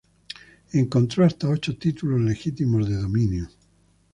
Encontró 0.73 1.23
hasta 1.23 1.47
ocho 1.47 1.77
títulos 1.77 2.19
legítimos 2.21 2.89
de 2.89 2.95
dominio. 2.95 3.47